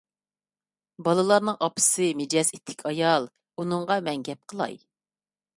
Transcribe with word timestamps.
بالىلارنىڭ 1.07 1.59
ئاپىسى 1.67 2.09
مىجەزى 2.21 2.57
ئىتتىك 2.59 2.83
ئايال، 2.93 3.31
ئۇنىڭغا 3.57 4.03
مەن 4.09 4.29
گەپ 4.31 4.45
قىلاي. 4.55 4.79